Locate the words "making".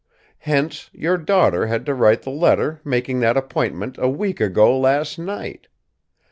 2.83-3.19